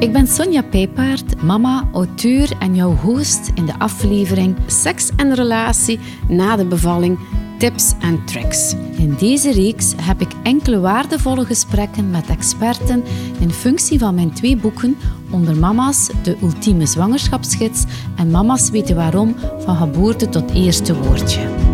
[0.00, 5.98] Ik ben Sonja Pijpaard, mama, auteur en jouw host in de aflevering Seks en Relatie
[6.28, 7.18] na de bevalling,
[7.58, 8.74] tips en tricks.
[8.96, 13.04] In deze reeks heb ik enkele waardevolle gesprekken met experten
[13.40, 14.96] in functie van mijn twee boeken
[15.30, 17.84] Onder Mama's, de ultieme zwangerschapsgids
[18.16, 21.69] en Mama's weten waarom, van geboorte tot eerste woordje.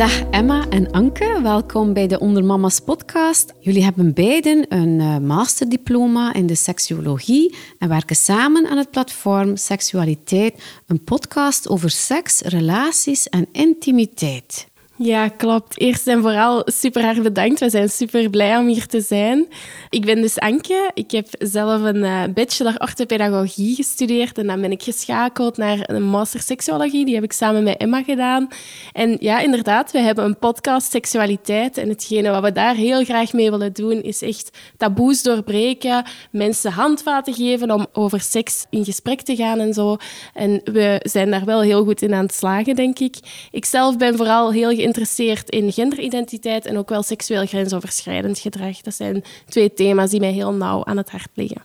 [0.00, 3.54] Dag Emma en Anke, welkom bij de Onder Mama's podcast.
[3.58, 9.56] Jullie hebben beiden een eh, masterdiploma in de seksuologie en werken samen aan het platform
[9.56, 14.69] Seksualiteit, een podcast over seks, relaties en intimiteit.
[15.02, 15.78] Ja, klopt.
[15.80, 17.60] Eerst en vooral super hard bedankt.
[17.60, 19.48] We zijn super blij om hier te zijn.
[19.88, 20.90] Ik ben dus Anke.
[20.94, 26.02] Ik heb zelf een uh, bachelor orthopedagogie gestudeerd en dan ben ik geschakeld naar een
[26.02, 27.04] master seksuologie.
[27.04, 28.48] Die heb ik samen met Emma gedaan.
[28.92, 33.32] En ja, inderdaad, we hebben een podcast seksualiteit en hetgene wat we daar heel graag
[33.32, 39.20] mee willen doen is echt taboes doorbreken, mensen handvaten geven om over seks in gesprek
[39.20, 39.96] te gaan en zo.
[40.34, 43.16] En we zijn daar wel heel goed in aan het slagen, denk ik.
[43.50, 48.80] Ik zelf ben vooral heel geïnteresseerd in genderidentiteit en ook wel seksueel grensoverschrijdend gedrag.
[48.80, 51.62] Dat zijn twee thema's die mij heel nauw aan het hart liggen.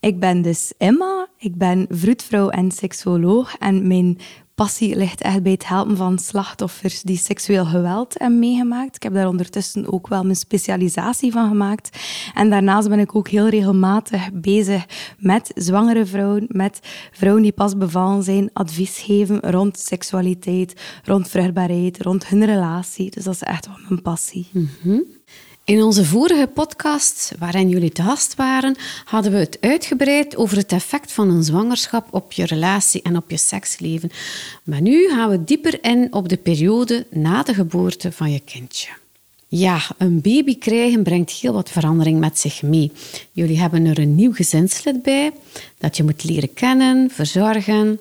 [0.00, 4.18] Ik ben dus Emma, ik ben vroedvrouw en seksuoloog en mijn
[4.62, 8.96] passie ligt echt bij het helpen van slachtoffers die seksueel geweld hebben meegemaakt.
[8.96, 11.98] Ik heb daar ondertussen ook wel mijn specialisatie van gemaakt.
[12.34, 14.86] En daarnaast ben ik ook heel regelmatig bezig
[15.18, 16.80] met zwangere vrouwen, met
[17.12, 23.10] vrouwen die pas bevallen zijn, advies geven rond seksualiteit, rond vruchtbaarheid, rond hun relatie.
[23.10, 24.48] Dus dat is echt wel mijn passie.
[24.52, 25.04] Mm
[25.64, 30.72] in onze vorige podcast, waarin jullie te gast waren, hadden we het uitgebreid over het
[30.72, 34.10] effect van een zwangerschap op je relatie en op je seksleven.
[34.64, 38.88] Maar nu gaan we dieper in op de periode na de geboorte van je kindje.
[39.48, 42.92] Ja, een baby krijgen brengt heel wat verandering met zich mee.
[43.32, 45.32] Jullie hebben er een nieuw gezinslid bij
[45.78, 48.00] dat je moet leren kennen, verzorgen.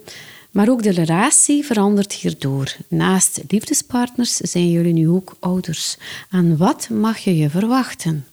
[0.51, 2.75] Maar ook de relatie verandert hierdoor.
[2.87, 5.97] Naast liefdespartners zijn jullie nu ook ouders.
[6.29, 8.25] En wat mag je je verwachten?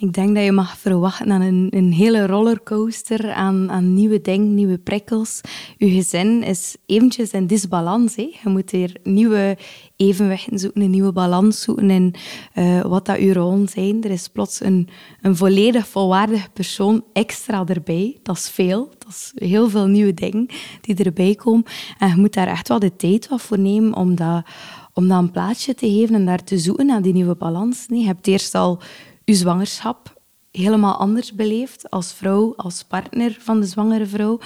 [0.00, 4.54] Ik denk dat je mag verwachten aan een, een hele rollercoaster aan, aan nieuwe dingen,
[4.54, 5.40] nieuwe prikkels.
[5.76, 8.16] Je gezin is eventjes in disbalans.
[8.16, 8.22] Hè.
[8.42, 9.56] Je moet hier nieuwe
[9.96, 12.14] evenwichten zoeken, een nieuwe balans zoeken in
[12.54, 14.02] uh, wat dat je rollen zijn.
[14.04, 14.88] Er is plots een,
[15.20, 18.18] een volledig volwaardig persoon extra erbij.
[18.22, 18.88] Dat is veel.
[18.98, 20.46] Dat is heel veel nieuwe dingen
[20.80, 21.64] die erbij komen.
[21.98, 24.44] En je moet daar echt wel de tijd voor nemen om dat,
[24.92, 27.86] om een plaatsje te geven en daar te zoeken naar die nieuwe balans.
[27.88, 28.80] Nee, je hebt eerst al
[29.28, 34.38] je zwangerschap helemaal anders beleefd als vrouw, als partner van de zwangere vrouw.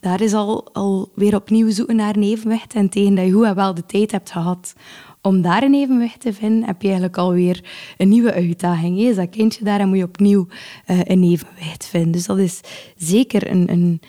[0.00, 2.74] Daar is al, al weer opnieuw zoeken naar een evenwicht.
[2.74, 4.74] En tegen dat je en wel de tijd hebt gehad
[5.22, 7.64] om daar een evenwicht te vinden, heb je eigenlijk alweer
[7.96, 8.98] een nieuwe uitdaging.
[8.98, 10.46] Is dat kindje daar en moet je opnieuw
[10.86, 12.10] uh, een evenwicht vinden.
[12.10, 12.60] Dus dat is
[12.96, 14.00] zeker een, een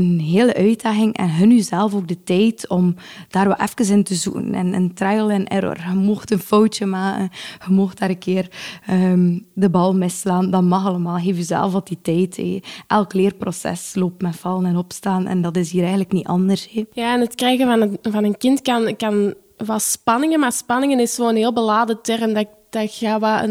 [0.00, 2.94] een hele uitdaging en hun jezelf ook de tijd om
[3.28, 4.54] daar wat even in te zoeken.
[4.54, 5.76] En, en trial and error.
[5.88, 7.30] Je mocht een foutje maken,
[7.66, 8.48] je mocht daar een keer
[8.86, 10.50] ehm, de bal misslaan.
[10.50, 11.18] Dat mag allemaal.
[11.18, 12.40] Geef jezelf wat die tijd.
[12.86, 16.68] Elk leerproces loopt met vallen en opstaan en dat is hier eigenlijk niet anders.
[16.92, 19.34] Ja, en het krijgen van een, van een kind kan, kan
[19.76, 23.42] spanningen, maar spanningen is zo'n heel beladen term dat dat gaat wat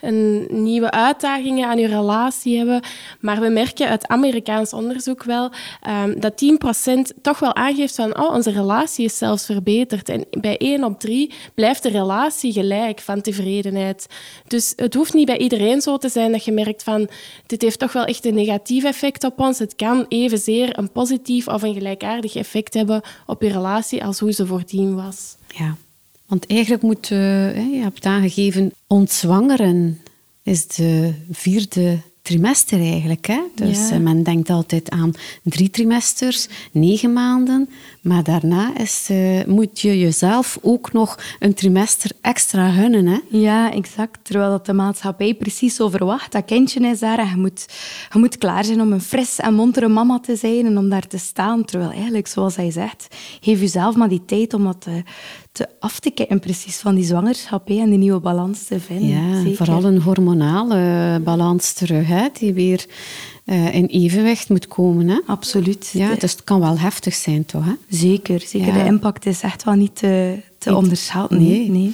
[0.00, 2.82] een, nieuwe uitdagingen aan je relatie hebben.
[3.20, 5.50] Maar we merken uit Amerikaans onderzoek wel
[5.88, 6.42] um, dat
[6.92, 10.08] 10% toch wel aangeeft van oh, onze relatie is zelfs verbeterd.
[10.08, 14.06] En bij 1 op 3 blijft de relatie gelijk van tevredenheid.
[14.46, 17.08] Dus het hoeft niet bij iedereen zo te zijn dat je merkt van
[17.46, 19.58] dit heeft toch wel echt een negatief effect op ons.
[19.58, 24.32] Het kan evenzeer een positief of een gelijkaardig effect hebben op je relatie als hoe
[24.32, 25.36] ze voordien was.
[25.46, 25.76] Ja.
[26.28, 30.00] Want eigenlijk moet, uh, je hebt aangegeven, ontzwangeren
[30.42, 33.26] is de vierde trimester eigenlijk.
[33.26, 33.40] Hè?
[33.54, 37.68] Dus eh, men denkt altijd aan drie trimesters, negen maanden.
[38.02, 43.06] Maar daarna is, uh, moet je jezelf ook nog een trimester extra gunnen.
[43.06, 43.18] Hè?
[43.28, 44.18] Ja, exact.
[44.22, 46.32] Terwijl dat de maatschappij precies zo verwacht.
[46.32, 47.66] Dat kindje is daar en je moet,
[48.12, 51.06] je moet klaar zijn om een fris en montere mama te zijn en om daar
[51.06, 51.64] te staan.
[51.64, 53.06] Terwijl eigenlijk, zoals hij zegt,
[53.40, 55.02] geef jezelf maar die tijd om dat te,
[55.58, 59.08] te af te kijken precies van die zwangerschap en die nieuwe balans te vinden.
[59.08, 62.86] Ja, vooral een hormonale balans terug, hè, die weer
[63.44, 65.08] uh, in evenwicht moet komen.
[65.08, 65.18] Hè?
[65.26, 65.90] Absoluut.
[65.92, 67.64] Ja, dus het kan wel heftig zijn, toch?
[67.64, 67.72] Hè?
[67.88, 68.72] Zeker, zeker.
[68.72, 71.38] De impact is echt wel niet te, te onderschatten.
[71.38, 71.70] Nee.
[71.70, 71.90] nee.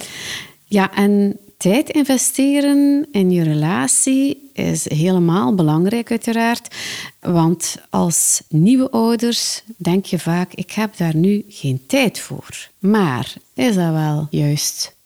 [0.65, 6.75] Ja, en tijd investeren in je relatie is helemaal belangrijk, uiteraard.
[7.19, 12.69] Want als nieuwe ouders denk je vaak: ik heb daar nu geen tijd voor.
[12.79, 14.97] Maar is dat wel juist?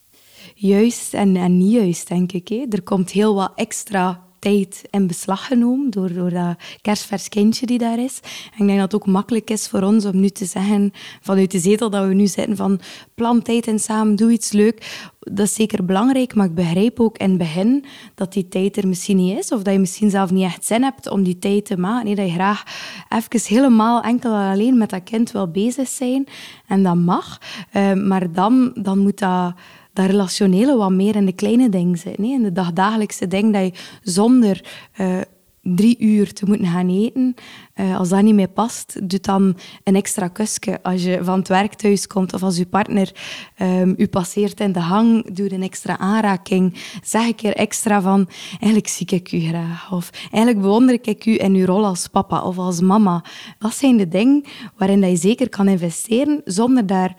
[0.56, 2.50] Juist en, niet juist, denk ik.
[2.50, 7.78] Er komt heel wat extra tijd in beslag genomen door, door dat kerstvers kindje die
[7.78, 8.20] daar is.
[8.24, 10.92] En ik denk dat het ook makkelijk is voor ons om nu te zeggen,
[11.22, 12.80] vanuit de zetel dat we nu zitten, van
[13.16, 15.08] plan tijd en samen, doe iets leuk.
[15.20, 18.88] Dat is zeker belangrijk, maar ik begrijp ook in het begin dat die tijd er
[18.88, 21.66] misschien niet is, of dat je misschien zelf niet echt zin hebt om die tijd
[21.66, 22.06] te maken.
[22.06, 22.64] Nee, dat je graag
[23.10, 26.28] even helemaal enkel alleen met dat kind wil bezig zijn.
[26.68, 27.38] En dat mag.
[27.74, 29.54] Uh, maar dan, dan moet dat
[29.94, 32.18] dat relationele wat meer in de kleine dingen zit.
[32.18, 32.32] Nee?
[32.32, 34.66] In de dagdagelijkse dingen dat je zonder
[34.98, 35.18] uh,
[35.62, 37.36] drie uur te moeten gaan eten,
[37.76, 40.84] uh, als dat niet meer past, doe dan een extra kusje.
[40.84, 43.12] Als je van het werk thuis komt of als je partner
[43.62, 46.74] um, u passeert in de hang, doe een extra aanraking.
[47.04, 49.92] Zeg een keer extra van, eigenlijk zie ik u graag.
[49.92, 53.24] Of eigenlijk bewonder ik u in uw rol als papa of als mama.
[53.60, 54.44] Dat zijn de dingen
[54.78, 57.16] waarin dat je zeker kan investeren zonder daar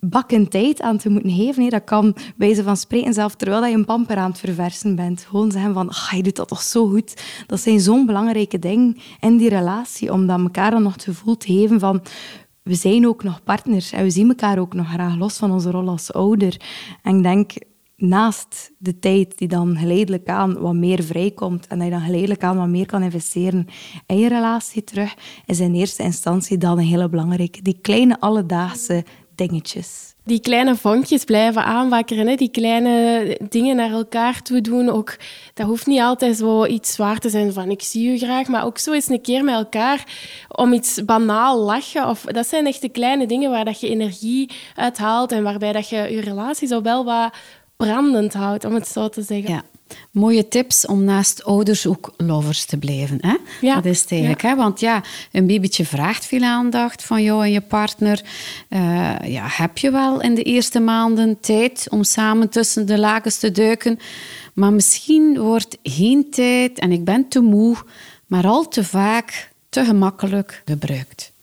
[0.00, 1.70] bakken tijd aan te moeten geven.
[1.70, 5.20] Dat kan bij ze van spreken zelf terwijl je een pamper aan het verversen bent.
[5.20, 7.22] Gewoon zeggen van, ah, je doet dat toch zo goed.
[7.46, 11.36] Dat zijn zo'n belangrijke dingen in die relatie, om dat elkaar dan nog het gevoel
[11.36, 12.02] te geven van
[12.62, 15.70] we zijn ook nog partners en we zien elkaar ook nog graag los van onze
[15.70, 16.60] rol als ouder.
[17.02, 17.52] En ik denk,
[17.96, 22.42] naast de tijd die dan geleidelijk aan wat meer vrijkomt en dat je dan geleidelijk
[22.42, 23.66] aan wat meer kan investeren
[24.06, 25.14] in je relatie terug,
[25.46, 27.62] is in eerste instantie dan een hele belangrijke.
[27.62, 29.04] Die kleine alledaagse
[29.36, 30.14] dingetjes.
[30.24, 32.34] Die kleine vonkjes blijven aanwakkeren, hè?
[32.34, 34.88] die kleine dingen naar elkaar toe doen.
[34.88, 35.16] Ook,
[35.54, 38.64] dat hoeft niet altijd zo iets zwaar te zijn van ik zie u graag, maar
[38.64, 40.04] ook zo eens een keer met elkaar
[40.48, 42.08] om iets banaal lachen.
[42.08, 45.72] Of, dat zijn echt de kleine dingen waar dat je energie uit haalt en waarbij
[45.72, 47.34] dat je je relatie zo wel wat
[47.76, 49.54] brandend houdt, om het zo te zeggen.
[49.54, 49.62] Ja.
[50.10, 53.18] Mooie tips om naast ouders ook lovers te blijven.
[53.20, 53.36] Hè?
[53.60, 53.74] Ja.
[53.74, 54.42] Dat is het eigenlijk.
[54.42, 54.54] Hè?
[54.54, 55.02] Want ja,
[55.32, 58.24] een babytje vraagt veel aandacht van jou en je partner.
[58.68, 63.38] Uh, ja, heb je wel in de eerste maanden tijd om samen tussen de lakens
[63.38, 63.98] te duiken.
[64.54, 67.76] Maar misschien wordt geen tijd, en ik ben te moe,
[68.26, 71.34] maar al te vaak te gemakkelijk gebruikt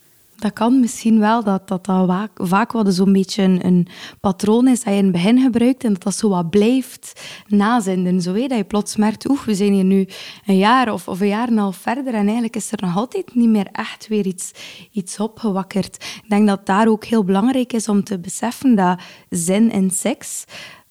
[0.44, 3.86] dat kan misschien wel, dat dat, dat vaak, vaak wat zo'n beetje een,
[4.20, 8.20] patroon is dat je in het begin gebruikt en dat dat zo wat blijft nazenden.
[8.20, 10.08] Zo weet dat je plots merkt, oeh, we zijn hier nu
[10.46, 12.96] een jaar of, of een jaar en een half verder en eigenlijk is er nog
[12.96, 14.50] altijd niet meer echt weer iets,
[14.92, 15.94] iets opgewakkerd.
[16.22, 20.44] Ik denk dat daar ook heel belangrijk is om te beseffen dat zin in seks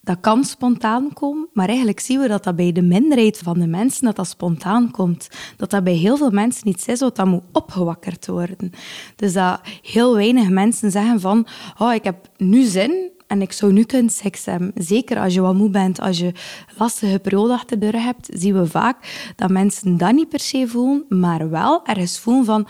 [0.04, 3.66] dat kan spontaan komen, maar eigenlijk zien we dat dat bij de minderheid van de
[3.66, 5.28] mensen dat dat spontaan komt.
[5.56, 8.70] Dat dat bij heel veel mensen iets is wat dat moet opgewakkerd worden.
[9.16, 11.46] Dus dat heel weinig mensen zeggen van,
[11.78, 14.72] oh, ik heb nu zin en ik zou nu kunnen seks hebben.
[14.74, 16.32] Zeker als je wat moe bent, als je
[16.78, 21.04] lastige periode achter de hebt, zien we vaak dat mensen dat niet per se voelen,
[21.08, 22.66] maar wel ergens voelen van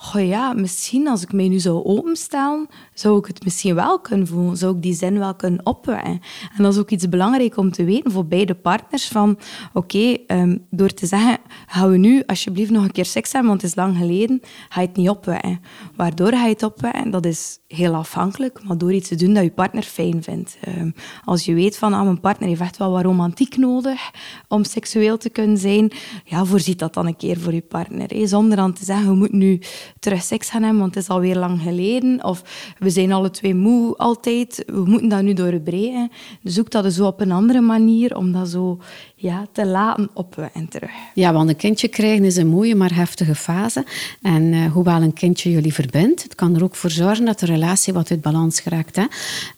[0.00, 4.26] oh ja, misschien als ik mij nu zou openstellen, zou ik het misschien wel kunnen
[4.26, 4.56] voelen.
[4.56, 6.20] Zou ik die zin wel kunnen opwekken.
[6.56, 9.08] En dat is ook iets belangrijk om te weten voor beide partners.
[9.08, 9.38] Van
[9.72, 13.62] oké, ehm, door te zeggen, gaan we nu alsjeblieft nog een keer seks hebben, want
[13.62, 15.60] het is lang geleden, ga je het niet opwekken.
[15.96, 19.42] Waardoor ga je het opwekken, dat is heel afhankelijk, maar door iets te doen dat
[19.42, 20.58] je partner fijn vindt.
[20.60, 20.90] Ehm,
[21.24, 24.10] als je weet van, ah, mijn partner heeft echt wel wat romantiek nodig
[24.48, 25.92] om seksueel te kunnen zijn,
[26.24, 28.28] ja, voorziet dat dan een keer voor je partner.
[28.28, 29.60] Zonder dan te zeggen, we moeten nu
[29.98, 32.24] terug seks gaan hebben, want het is alweer lang geleden.
[32.24, 32.42] Of
[32.78, 36.10] we zijn alle twee moe altijd, we moeten dat nu doorbreken.
[36.42, 38.78] Dus zoek dat zo op een andere manier om dat zo
[39.14, 40.90] ja, te laten opwekken terug.
[41.14, 43.84] Ja, want een kindje krijgen is een mooie maar heftige fase.
[44.22, 47.46] En uh, hoewel een kindje jullie verbindt, het kan er ook voor zorgen dat de
[47.46, 48.96] relatie wat uit balans geraakt.
[48.96, 49.04] Hè?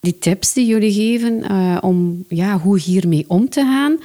[0.01, 3.99] Die tips die jullie geven uh, om ja, hoe hiermee om te gaan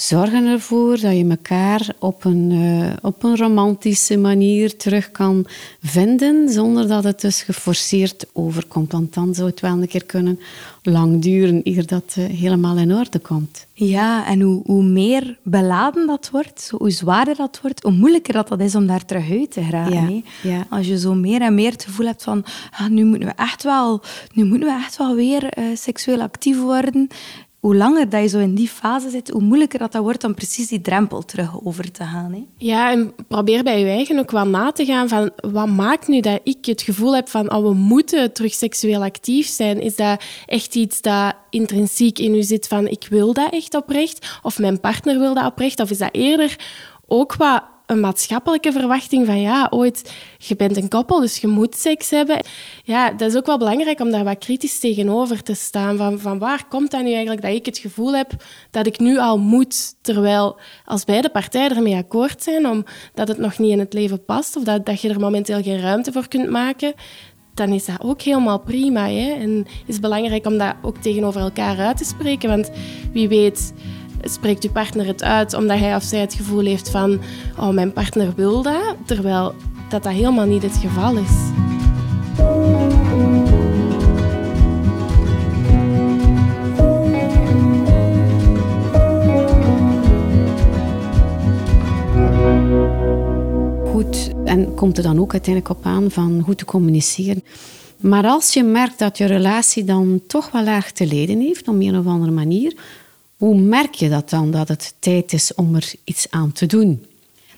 [0.00, 5.46] zorgen ervoor dat je elkaar op een, uh, op een romantische manier terug kan
[5.82, 8.92] vinden, zonder dat het dus geforceerd overkomt.
[8.92, 10.40] Want dan zou het wel een keer kunnen
[10.82, 13.66] lang duren eer dat uh, helemaal in orde komt.
[13.72, 18.48] Ja, en hoe, hoe meer beladen dat wordt, hoe zwaarder dat wordt, hoe moeilijker dat,
[18.48, 20.14] dat is om daar terug uit te geraken.
[20.14, 20.66] Ja, ja.
[20.70, 23.62] Als je zo meer en meer het gevoel hebt van ah, nu moeten we echt
[23.62, 24.00] wel,
[24.32, 27.08] nu moeten we echt wel weer uh, seksueel actief worden,
[27.68, 30.34] hoe langer dat je zo in die fase zit, hoe moeilijker dat, dat wordt om
[30.34, 32.32] precies die drempel terug over te gaan.
[32.32, 32.44] Hè?
[32.56, 36.20] Ja, en probeer bij je eigen ook wel na te gaan van wat maakt nu
[36.20, 39.80] dat ik het gevoel heb van oh, we moeten terug seksueel actief zijn?
[39.80, 44.38] Is dat echt iets dat intrinsiek in u zit van ik wil dat echt oprecht?
[44.42, 45.80] Of mijn partner wil dat oprecht?
[45.80, 46.56] Of is dat eerder
[47.06, 51.76] ook wat een maatschappelijke verwachting van ja, ooit, je bent een koppel, dus je moet
[51.76, 52.44] seks hebben.
[52.82, 55.96] Ja, dat is ook wel belangrijk om daar wat kritisch tegenover te staan.
[55.96, 58.32] Van, van waar komt dat nu eigenlijk dat ik het gevoel heb
[58.70, 63.58] dat ik nu al moet, terwijl als beide partijen ermee akkoord zijn, omdat het nog
[63.58, 66.50] niet in het leven past of dat, dat je er momenteel geen ruimte voor kunt
[66.50, 66.94] maken,
[67.54, 69.08] dan is dat ook helemaal prima.
[69.08, 69.30] Hè?
[69.32, 72.70] En het is belangrijk om dat ook tegenover elkaar uit te spreken, want
[73.12, 73.72] wie weet
[74.22, 77.20] spreekt uw partner het uit omdat hij of zij het gevoel heeft van
[77.58, 79.54] oh, mijn partner wil dat, terwijl
[79.88, 81.30] dat dat helemaal niet het geval is.
[93.90, 97.42] Goed, en komt er dan ook uiteindelijk op aan van goed te communiceren.
[98.00, 101.80] Maar als je merkt dat je relatie dan toch wel erg te leden heeft, op
[101.80, 102.74] een of andere manier,
[103.38, 107.06] hoe merk je dat dan, dat het tijd is om er iets aan te doen?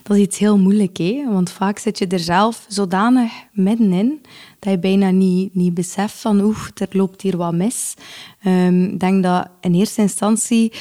[0.03, 1.23] Dat is iets heel moeilijk, hè?
[1.31, 4.21] want vaak zit je er zelf zodanig middenin
[4.59, 7.93] dat je bijna niet, niet beseft van oeh, er loopt hier wat mis.
[8.41, 10.71] Ehm, ik denk dat in eerste instantie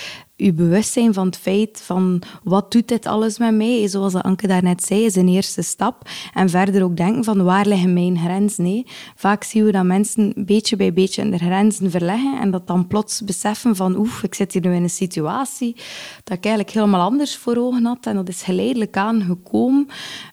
[0.44, 4.82] je bewustzijn van het feit van wat doet dit alles met mij, zoals Anke daarnet
[4.82, 6.08] zei, is een eerste stap.
[6.34, 8.64] En verder ook denken van waar liggen mijn grenzen.
[8.64, 8.86] Nee.
[9.14, 13.22] Vaak zien we dat mensen beetje bij beetje hun grenzen verleggen en dat dan plots
[13.24, 15.76] beseffen van oef, ik zit hier nu in een situatie
[16.24, 19.86] dat ik eigenlijk helemaal anders voor ogen had en dat is geleidelijk aan gekomen.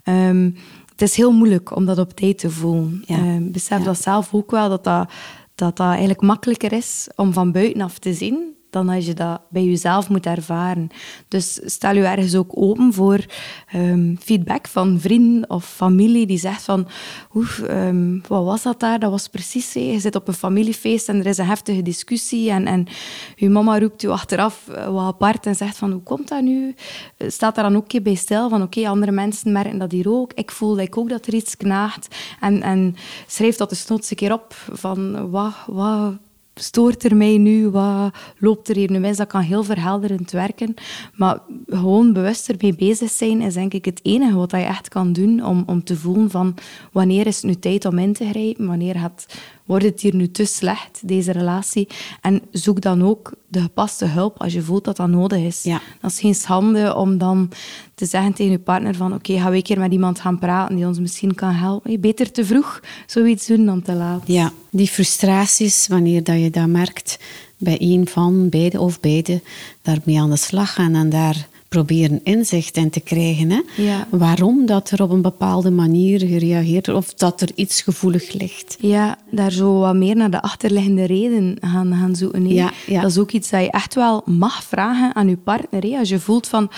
[0.04, 0.52] Ehm,
[0.92, 3.04] het is heel moeilijk om dat op tijd te voelen.
[3.06, 3.18] Ja.
[3.18, 5.10] Uh, besef dat zelf ook wel, dat dat,
[5.56, 9.64] dat dat eigenlijk makkelijker is om van buitenaf te zien dan als je dat bij
[9.64, 10.90] jezelf moet ervaren.
[11.28, 13.26] Dus stel je ergens ook open voor
[13.68, 16.88] ehm, feedback van vrienden of familie die zegt van
[17.34, 19.00] oef, um, wat was dat daar?
[19.00, 22.66] Dat was precies, je zit op een familiefeest en er is een heftige discussie en,
[22.66, 22.88] en
[23.36, 26.76] je mama roept je achteraf eh, wat apart en zegt van hoe komt dat nu?
[27.18, 30.10] Eh, staat daar dan ook een bij stil van oké, andere mensen merken dat hier
[30.10, 30.34] ook.
[30.34, 32.96] Ik voel ik ook dat er iets knaagt en, en
[33.28, 36.14] schrijf dat dus nooit een keer op van wat, wat
[36.60, 37.70] stoort er mij nu?
[37.70, 39.18] Wat loopt er hier nu mis?
[39.18, 40.74] Dat kan heel verhelderend werken.
[41.14, 45.14] Maar gewoon bewust ermee bezig zijn is denk ik het enige wat je echt kan
[45.14, 46.56] doen om, om te voelen van
[46.92, 48.68] wanneer is het nu tijd om in te grijpen?
[48.68, 49.26] Wanneer gaat
[49.68, 51.88] wordt het hier nu te slecht, deze relatie?
[52.22, 55.64] En zoek dan ook de gepaste hulp als je voelt dat dat nodig is.
[55.64, 55.82] Ja.
[56.02, 57.50] Dat is geen schande om dan
[57.96, 60.40] te zeggen tegen je partner van oké, okay, gaan we een keer met iemand gaan
[60.40, 62.00] praten die ons misschien kan helpen.
[62.00, 64.22] Beter te vroeg zoiets doen dan te laat.
[64.26, 67.20] Ja, die frustraties, wanneer dat je dat merkt
[67.58, 69.42] bij een van beide of beide,
[69.82, 73.50] daarmee aan de slag gaan en daar proberen inzicht in te krijgen.
[73.50, 73.62] Hè?
[73.78, 74.08] Ja.
[74.10, 78.78] Waarom dat er op een bepaalde manier gereageerd wordt of dat er iets gevoelig ligt.
[78.80, 82.48] Ja, daar zo wat meer naar de achterliggende reden gaan, gaan zoeken.
[82.48, 83.02] Ja, ja.
[83.02, 85.84] Dat is ook iets dat je echt wel mag vragen aan je partner.
[85.84, 85.98] Hè?
[85.98, 86.70] Als je voelt van,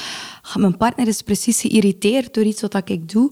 [0.55, 3.31] mijn partner is precies geïrriteerd door iets wat ik doe,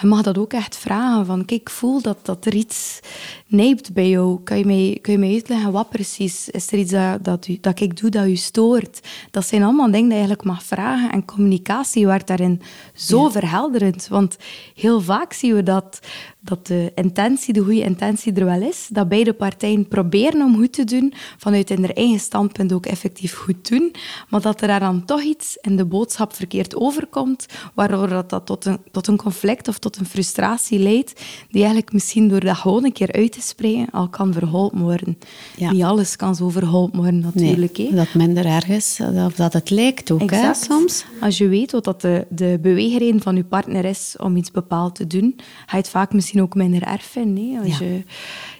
[0.00, 1.26] je mag dat ook echt vragen.
[1.26, 3.00] Van, kijk, ik voel dat, dat er iets
[3.46, 4.40] nijpt bij jou.
[4.44, 6.48] Kan je, mij, kan je mij uitleggen wat precies?
[6.48, 9.00] Is er iets dat, dat, u, dat ik doe dat u stoort?
[9.30, 11.12] Dat zijn allemaal dingen die je eigenlijk mag vragen.
[11.12, 12.60] En communicatie wordt daarin
[12.94, 14.08] zo verhelderend.
[14.08, 14.36] Want
[14.74, 16.00] heel vaak zien we dat
[16.48, 18.88] dat de intentie, de goede intentie er wel is.
[18.90, 23.68] Dat beide partijen proberen om goed te doen, vanuit hun eigen standpunt ook effectief goed
[23.68, 23.94] doen.
[24.28, 28.46] Maar dat er daar dan toch iets in de boodschap verkeerd overkomt, waardoor dat, dat
[28.46, 32.56] tot, een, tot een conflict of tot een frustratie leidt, die eigenlijk misschien door dat
[32.56, 35.18] gewoon een keer uit te spreken al kan verholpen worden.
[35.56, 35.70] Ja.
[35.72, 37.78] Niet alles kan zo verholpen worden natuurlijk.
[37.78, 41.04] Nee, dat minder erg is, of dat het lijkt ook, hè, soms.
[41.20, 44.94] Als je weet wat dat de, de beweegreden van je partner is om iets bepaald
[44.94, 47.50] te doen, ga je het vaak misschien ook minder erg vinden.
[47.54, 47.58] hè.
[47.60, 47.84] Als, Ja.
[47.86, 48.02] je,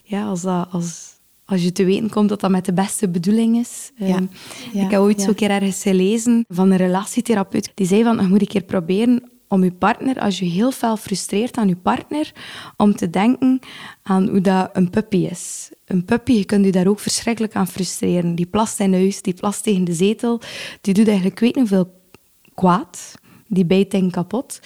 [0.03, 1.07] ja, als, dat, als,
[1.45, 3.91] als je te weten komt dat dat met de beste bedoeling is.
[3.97, 4.07] Ja.
[4.07, 4.25] Ehm,
[4.73, 5.23] Ja, Ik heb ooit ja.
[5.23, 7.71] zo een keer ergens gelezen van een relatietherapeut.
[7.75, 10.97] Die zei van, je moet een keer proberen om je partner, als je heel veel
[10.97, 12.33] frustreert aan je partner,
[12.77, 13.61] om te denken
[14.03, 15.71] aan hoe dat een puppy is.
[15.85, 18.35] Een puppy, je kunt je daar ook verschrikkelijk aan frustreren.
[18.35, 20.41] Die plast in huis, die plast tegen de zetel,
[20.81, 21.95] die doet eigenlijk weet niet hoeveel
[22.55, 23.15] kwaad.
[23.47, 24.61] Die bijt dingen kapot.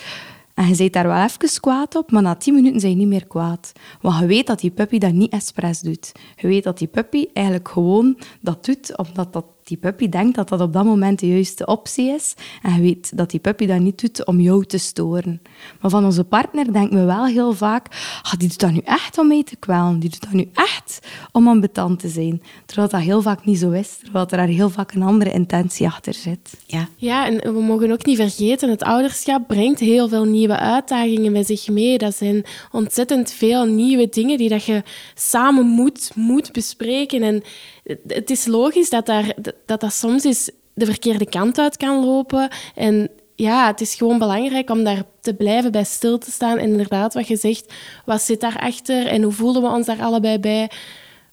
[0.55, 3.09] En je bent daar wel even kwaad op, maar na tien minuten zijn je niet
[3.09, 3.73] meer kwaad.
[4.01, 6.13] Want je weet dat die puppy dat niet expres doet.
[6.37, 10.49] Je weet dat die puppy eigenlijk gewoon dat doet, omdat dat die puppy denkt dat
[10.49, 12.35] dat op dat moment de juiste optie is.
[12.63, 15.43] En je weet dat die puppy dat niet doet om jou te storen.
[15.81, 17.87] Maar van onze partner denken we wel heel vaak,
[18.23, 19.99] ah, die doet dat nu echt om mij te kwellen.
[19.99, 20.99] Die doet dat nu echt
[21.33, 22.43] om ambetant te zijn.
[22.67, 23.99] Terwijl dat heel vaak niet zo is.
[24.03, 26.51] Terwijl er daar heel vaak een andere intentie achter zit.
[26.67, 26.89] Ja.
[26.97, 31.47] Ja, en we mogen ook niet vergeten, het ouderschap brengt heel veel nieuwe uitdagingen met
[31.47, 31.99] zich mee.
[31.99, 34.83] Dat zijn ontzettend veel nieuwe dingen die dat je
[35.15, 37.23] samen moet, moet bespreken.
[37.23, 37.43] En
[38.07, 39.35] het is logisch dat, daar,
[39.67, 42.49] dat dat soms eens de verkeerde kant uit kan lopen.
[42.75, 46.59] En ja, het is gewoon belangrijk om daar te blijven bij stil te staan.
[46.59, 47.73] En inderdaad, wat je zegt,
[48.05, 50.71] wat zit daarachter en hoe voelen we ons daar allebei bij?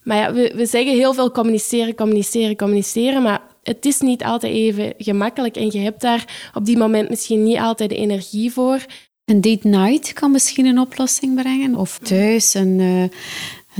[0.02, 4.52] Maar ja, we, we zeggen heel veel communiceren, communiceren, communiceren, maar het is niet altijd
[4.52, 8.84] even gemakkelijk en je hebt daar op die moment misschien niet altijd de energie voor.
[9.24, 11.74] Een date night kan misschien een oplossing brengen.
[11.76, 13.18] Of thuis een, eh,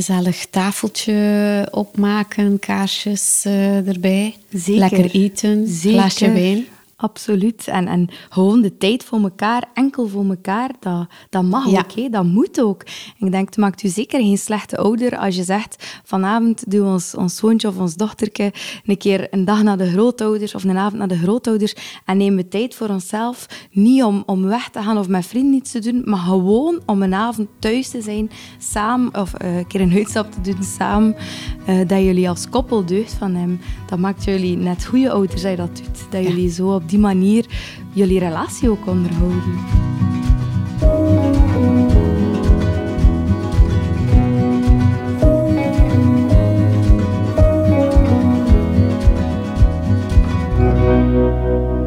[0.01, 4.35] gezellig tafeltje opmaken, kaarsjes eh, erbij.
[4.53, 4.81] Zeker.
[4.81, 5.99] Lekker eten, Zeker.
[5.99, 6.67] glaasje wijn.
[7.01, 7.67] Absoluut.
[7.69, 11.79] En, en gewoon de tijd voor elkaar, enkel voor elkaar, dat, dat mag Ja.
[11.79, 11.93] ook.
[11.93, 12.09] Hè?
[12.09, 12.83] Dat moet ook.
[13.19, 16.93] Ik denk, het maakt u zeker geen slechte ouder als je zegt, vanavond doen we
[16.93, 18.53] ons, ons zoontje of ons dochterke
[18.85, 22.37] een keer een dag naar de grootouders of een avond naar de grootouders en nemen
[22.37, 23.47] we tijd voor onszelf.
[23.73, 27.03] Niet om, om weg te gaan of met vrienden iets te doen, maar gewoon om
[27.03, 31.17] een avond thuis te zijn, samen, of eh, een keer een uitstap te doen samen,
[31.67, 33.61] eh, dat jullie als koppel deugd van hem.
[33.89, 35.99] Dat maakt jullie net goede ouders dat je dat doet.
[36.11, 36.29] Dat Ja.
[36.29, 37.45] jullie zo op die manier
[37.93, 40.10] jullie relatie ook onderhouden.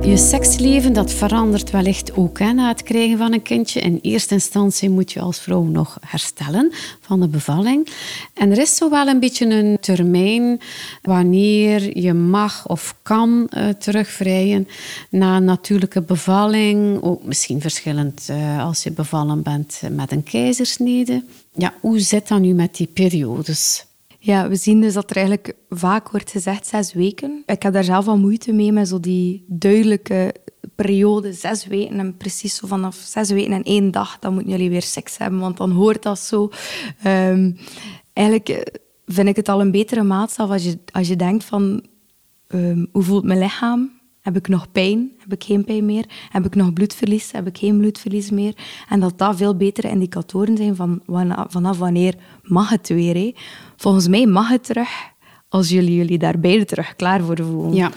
[0.05, 3.79] Je seksleven dat verandert wellicht ook na het krijgen van een kindje.
[3.79, 7.87] In eerste instantie moet je als vrouw nog herstellen van de bevalling.
[8.33, 10.59] En er is zo wel een beetje een termijn
[11.01, 14.67] wanneer je mag of kan eh, terugvrijen
[15.09, 17.01] na een natuurlijke bevalling.
[17.01, 21.23] Ook misschien verschillend eh, als je bevallen bent met een keizersnede.
[21.53, 23.85] Ja, hoe zit dat nu met die periodes?
[24.25, 27.43] Ja, we zien dus dat er eigenlijk vaak wordt gezegd zes weken.
[27.45, 30.35] Ik heb daar zelf al moeite mee met zo die duidelijke
[30.75, 31.99] periode, zes weken.
[31.99, 35.39] En precies zo vanaf zes weken en één dag, dan moeten jullie weer seks hebben,
[35.39, 36.49] want dan hoort dat zo.
[37.01, 37.51] Ehm,
[38.13, 38.61] eigenlijk eh,
[39.05, 41.85] vind ik het al een betere maatstaf als je, als je denkt van...
[42.47, 43.91] ehm, hoe voelt mijn lichaam?
[44.23, 45.11] Heb ik nog pijn?
[45.17, 46.05] Heb ik geen pijn meer?
[46.29, 47.31] Heb ik nog bloedverlies?
[47.31, 48.53] Heb ik geen bloedverlies meer?
[48.89, 51.01] En dat dat veel betere indicatoren zijn van
[51.47, 53.35] vanaf wanneer mag het weer.
[53.75, 54.89] Volgens mij mag het terug
[55.49, 57.73] als jullie jullie daar beide terug klaar voor voelen.
[57.73, 57.91] Ja.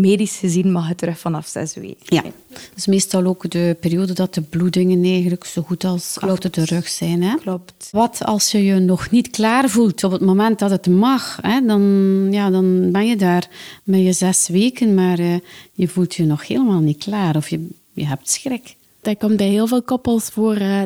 [0.00, 1.96] Medisch gezien mag het terug vanaf zes weken.
[2.04, 6.50] Ja, dat is meestal ook de periode dat de bloedingen eigenlijk zo goed als achter
[6.50, 7.22] de rug zijn.
[7.22, 7.34] Hè?
[7.36, 7.88] Klopt.
[7.92, 11.38] Wat als je je nog niet klaar voelt op het moment dat het mag?
[11.42, 11.60] Hè?
[11.66, 11.82] Dan,
[12.30, 13.48] ja, dan ben je daar
[13.84, 15.34] met je zes weken, maar eh,
[15.72, 18.76] je voelt je nog helemaal niet klaar of je, je hebt schrik.
[19.02, 20.54] Dat komt bij heel veel koppels voor.
[20.54, 20.82] eh.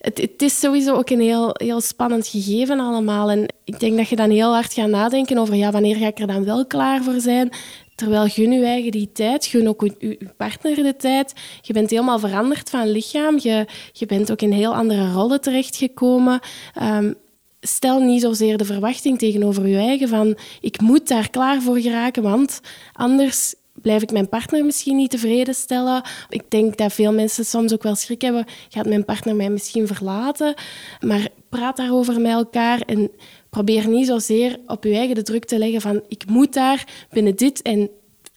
[0.00, 3.30] Het, het is sowieso ook een heel, heel spannend gegeven allemaal.
[3.30, 6.18] En ik denk dat je dan heel hard gaat nadenken over ja, wanneer ga ik
[6.18, 7.50] er dan wel klaar voor zijn.
[8.00, 11.32] Terwijl gun je eigen die tijd, gun ook je, partner de tijd.
[11.60, 13.38] Je bent helemaal veranderd van lichaam.
[13.42, 16.40] Je, je bent ook in heel andere rollen terechtgekomen.
[16.74, 17.12] Ehm,
[17.60, 22.22] stel niet zozeer de verwachting tegenover je eigen van ik moet daar klaar voor geraken,
[22.22, 22.60] want
[22.92, 26.02] anders blijf ik mijn partner misschien niet tevreden stellen.
[26.28, 29.86] Ik denk dat veel mensen soms ook wel schrik hebben, gaat mijn partner mij misschien
[29.86, 30.54] verlaten?
[31.00, 33.10] Maar praat daarover met elkaar en
[33.50, 37.36] probeer niet zozeer op je eigen de druk te leggen van ik moet daar binnen
[37.36, 37.90] dit en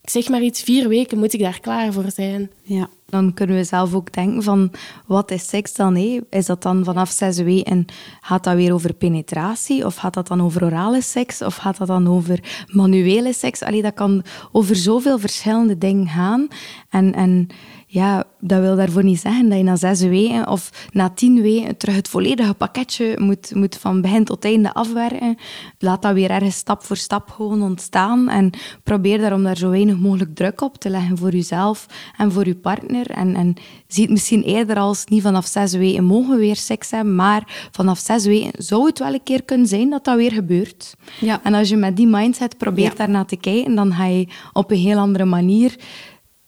[0.04, 2.52] zeg maar iets, vier weken moet ik daar klaar voor zijn.
[2.62, 2.90] Ja.
[3.06, 4.72] Dan kunnen we zelf ook denken van,
[5.06, 5.96] wat is seks dan?
[5.96, 6.20] Hé?
[6.30, 7.86] Is dat dan vanaf zes weken,
[8.22, 9.86] gaat dat weer over penetratie?
[9.86, 11.42] Of gaat dat dan over orale seks?
[11.42, 13.62] Of gaat dat dan over manuele seks?
[13.62, 16.48] Allee, dat kan over zoveel verschillende dingen gaan.
[16.90, 17.48] En, en
[17.94, 21.78] ja, dat wil daarvoor niet zeggen dat je na zes weken of na tien weken
[21.78, 25.38] terug het volledige pakketje moet, moet van begin tot einde afwerken.
[25.80, 28.50] Laat dat weer ergens stap voor stap gewoon ontstaan en
[28.84, 31.86] probeer daarom daar zo weinig mogelijk druk op te leggen voor jezelf
[32.18, 33.10] en voor je partner.
[33.10, 33.54] En, en
[33.88, 37.68] zie het misschien eerder als niet vanaf zes weken mogen we weer seks hebben, maar
[37.72, 40.96] vanaf zes weken zou het wel een keer kunnen zijn dat dat weer gebeurt.
[41.20, 41.40] Ja.
[41.44, 42.98] En als je met die mindset probeert Ja.
[42.98, 45.76] daarnaar te kijken, dan ga je op een heel andere manier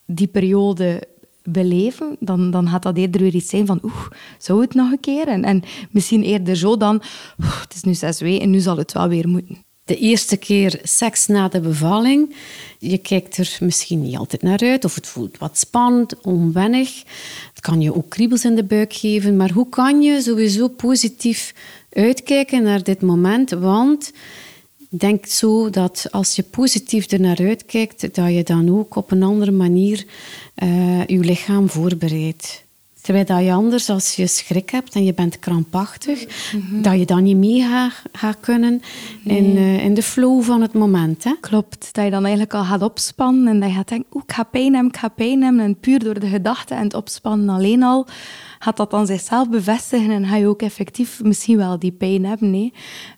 [0.07, 1.01] die periode
[1.49, 4.99] beleven, dan, dan gaat dat eerder weer iets zijn van oeh, zou het nog een
[4.99, 5.27] keer?
[5.27, 7.01] En, en misschien eerder zo dan,
[7.61, 9.63] het is nu zes weken en nu zal het wel weer moeten.
[9.85, 12.35] De eerste keer seks na de bevalling.
[12.79, 17.03] Je kijkt er misschien niet altijd naar uit of het voelt wat spannend, onwennig.
[17.49, 19.35] Het kan je ook kriebels in de buik geven.
[19.35, 21.53] Maar hoe kan je sowieso positief
[21.89, 23.49] uitkijken naar dit moment?
[23.49, 24.11] Want
[24.99, 29.23] denk zo dat als je positief er naar uitkijkt, dat je dan ook op een
[29.23, 30.05] andere manier
[30.55, 32.63] eh, je lichaam voorbereidt.
[33.05, 36.25] Terwijl dat je anders, als je schrik hebt en je bent krampachtig,
[36.81, 38.81] dat je dan niet mee gaat kunnen
[39.23, 41.23] in, eh, in de flow van het moment.
[41.23, 41.35] Hè?
[41.39, 44.33] Klopt, dat je dan eigenlijk al gaat opspannen en dat je gaat denken, oeh, ik
[44.33, 45.63] ga pijn hebben, ik ga pijn hebben.
[45.63, 48.07] En puur door de gedachte en het opspannen alleen al,
[48.65, 52.53] gaat dat dan zichzelf bevestigen en ga je ook effectief misschien wel die pijn hebben.
[52.53, 52.71] hè.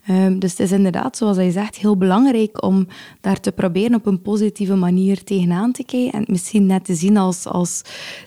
[0.05, 2.87] Ehm, dus het is inderdaad, zoals hij zegt, heel belangrijk om
[3.21, 6.19] daar te proberen op een positieve manier tegenaan te kijken.
[6.19, 7.81] En misschien net te zien als, als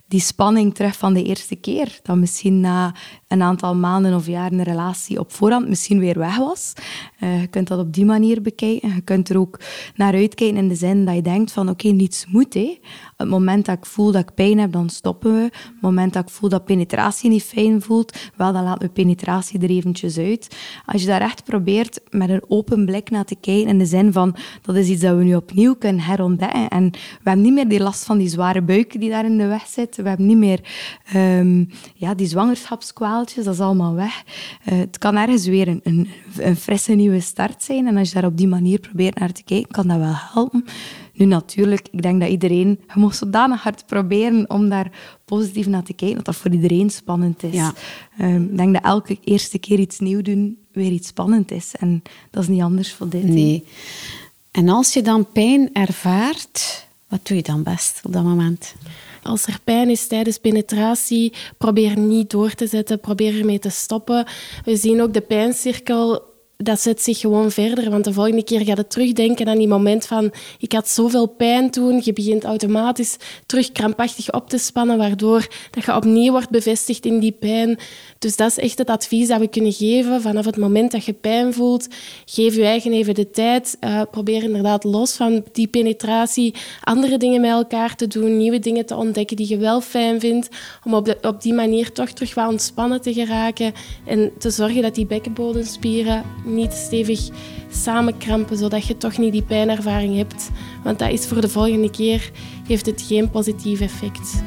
[0.09, 1.99] die spanning terug van de eerste keer.
[2.03, 2.95] Dat misschien na
[3.31, 6.73] een aantal maanden of jaren een relatie op voorhand misschien weer weg was.
[7.21, 8.95] Uh, je kunt dat op die manier bekijken.
[8.95, 9.61] Je kunt er ook
[9.95, 12.55] naar uitkijken in de zin dat je denkt van oké, niets moet.
[12.55, 12.79] Hè.
[13.17, 15.43] Het moment dat ik voel dat ik pijn heb, dan stoppen we.
[15.43, 19.61] Het moment dat ik voel dat penetratie niet fijn voelt, wel, dan laat we penetratie
[19.61, 20.57] er eventjes uit.
[20.87, 24.13] Als je daar echt probeert met een open blik naar te kijken in de zin
[24.13, 26.69] van dat is iets dat we nu opnieuw kunnen herontdekken.
[26.69, 29.47] En we hebben niet meer die last van die zware buik die daar in de
[29.47, 29.97] weg zit.
[29.97, 30.61] We hebben niet meer
[31.15, 32.27] um, ja, die
[33.25, 34.23] dat is allemaal weg.
[34.73, 37.87] Uh, het kan ergens weer een, een, een frisse nieuwe start zijn.
[37.87, 40.65] En als je daar op die manier probeert naar te kijken, kan dat wel helpen.
[41.13, 44.91] Nu natuurlijk, ik denk dat iedereen, je moet zodanig hard proberen om daar
[45.25, 47.55] positief naar te kijken, dat dat voor iedereen spannend is.
[47.55, 47.73] Ja.
[48.21, 51.75] Um, ik denk dat elke eerste keer iets nieuw doen weer iets spannend is.
[51.79, 53.25] En dat is niet anders voor dit.
[53.25, 53.65] Nee.
[54.51, 58.75] En als je dan pijn ervaart, wat doe je dan best op dat moment?
[59.23, 64.27] Als er pijn is tijdens penetratie, probeer niet door te zetten, probeer ermee te stoppen.
[64.65, 66.29] We zien ook de pijncirkel
[66.63, 67.91] dat zet zich gewoon verder.
[67.91, 71.71] Want de volgende keer ga je terugdenken aan die moment van ik had zoveel pijn
[71.71, 72.01] toen.
[72.05, 77.19] Je begint automatisch terug krampachtig op te spannen, waardoor dat je opnieuw wordt bevestigd in
[77.19, 77.79] die pijn.
[78.21, 80.23] Dus dat is echt het advies dat we kunnen geven.
[80.23, 81.89] Vanaf het moment dat je pijn voelt,
[82.25, 83.77] geef je eigen even de tijd.
[83.81, 88.87] Uh, probeer inderdaad los van die penetratie andere dingen met elkaar te doen, nieuwe dingen
[88.87, 90.49] te ontdekken die je wel fijn vindt,
[90.85, 93.73] om op, die manier toch terug ontspannen te geraken
[94.07, 97.29] en te zorgen dat die bekkenbodemspieren niet stevig
[97.71, 100.51] samenkrampen, zodat je toch niet die pijnervaring hebt.
[100.85, 102.31] Want dat is voor de volgende keer,
[102.67, 104.43] heeft het geen positief effect.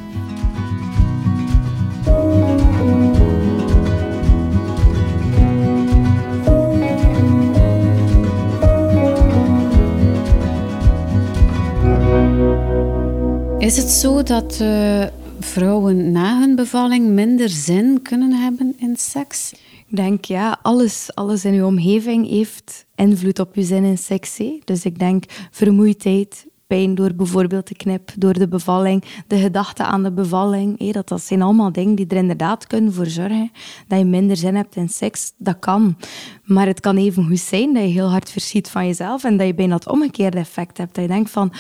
[13.64, 15.06] Is het zo dat uh,
[15.40, 19.54] vrouwen na hun bevalling minder zin kunnen hebben in seks?
[19.88, 24.40] Ik denk, ja, alles, alles in uw omgeving heeft invloed op je zin in seks.
[24.64, 30.12] Dus ik denk vermoeidheid, door bijvoorbeeld de knip, door de bevalling, de gedachte aan de
[30.12, 30.92] bevalling.
[30.92, 33.52] dat, dat zijn allemaal dingen die er inderdaad kunnen voor zorgen
[33.88, 35.34] dat je minder zin hebt in seks.
[35.38, 35.98] Dat kan.
[36.44, 39.48] Maar het kan even goed zijn dat je heel hard verschiet van jezelf en dat
[39.48, 40.96] je bijna het omgekeerde effect hebt.
[40.96, 41.52] Dat je denkt van,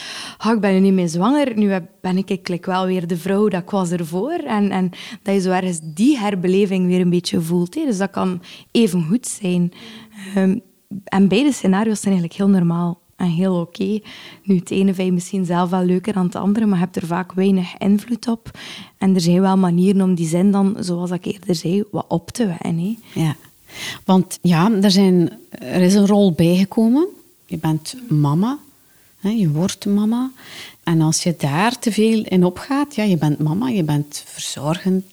[0.45, 1.67] oh, ik ben nu niet meer zwanger, nu
[2.01, 4.31] ben ik eigenlijk wel weer de vrouw dat ik was ervoor.
[4.31, 4.89] En, en
[5.23, 7.73] dat je zo ergens die herbeleving weer een beetje voelt.
[7.73, 9.71] Dus dat kan even goed zijn.
[10.37, 10.61] Um,
[11.03, 13.99] en beide scenario's zijn eigenlijk heel normaal heel oké.
[14.43, 16.95] Nu, het ene vind je misschien zelf wel leuker dan het andere, maar je hebt
[16.95, 18.51] er vaak weinig invloed op.
[18.97, 22.29] En er zijn wel manieren om die zin dan, zoals ik eerder zei, wat op
[22.29, 22.97] te wennen.
[23.13, 23.35] Ja,
[24.05, 27.07] want ja, er, zijn, er is een rol bijgekomen.
[27.45, 28.57] Je bent mama,
[29.19, 30.31] hè, je wordt mama.
[30.83, 35.12] En als je daar te veel in opgaat, ja, je bent mama, je bent verzorgend,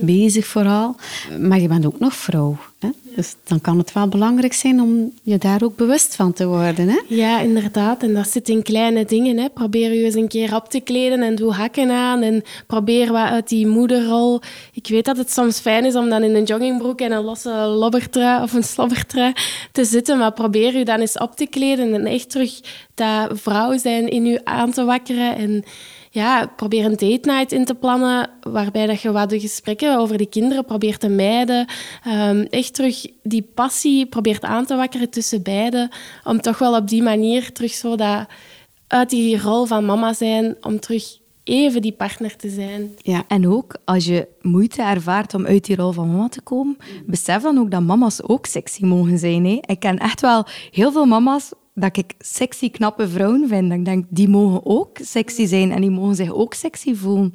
[0.00, 0.96] bezig vooral.
[1.40, 2.56] Maar je bent ook nog vrouw.
[2.78, 2.88] Hè?
[3.16, 6.88] Dus dan kan het wel belangrijk zijn om je daar ook bewust van te worden.
[6.88, 7.00] Hè?
[7.06, 8.02] Ja, inderdaad.
[8.02, 9.38] En dat zit in kleine dingen.
[9.38, 9.48] Hè.
[9.48, 12.22] Probeer je eens een keer op te kleden en doe hakken aan.
[12.22, 14.40] En probeer wat uit die moederrol.
[14.72, 17.50] Ik weet dat het soms fijn is om dan in een joggingbroek en een losse
[17.50, 19.32] lobbertrui of een slobbertrui
[19.72, 20.18] te zitten.
[20.18, 22.60] Maar probeer je dan eens op te kleden en echt terug
[22.94, 25.36] dat vrouw zijn in je aan te wakkeren.
[25.36, 25.64] En
[26.18, 30.18] ja, probeer een date night in te plannen waarbij dat je wat de gesprekken over
[30.18, 31.66] de kinderen probeert te mijden.
[32.06, 35.88] Um, echt terug die passie probeert aan te wakkeren tussen beiden.
[36.24, 38.26] Om toch wel op die manier terug zo dat
[38.86, 42.94] uit die rol van mama zijn, om terug even die partner te zijn.
[42.96, 46.76] Ja, en ook als je moeite ervaart om uit die rol van mama te komen,
[47.06, 49.44] besef dan ook dat mama's ook sexy mogen zijn.
[49.44, 49.58] Hè.
[49.60, 53.72] Ik ken echt wel heel veel mama's dat ik sexy, knappe vrouwen vind.
[53.72, 57.32] ik denk, die mogen ook sexy zijn en die mogen zich ook sexy voelen.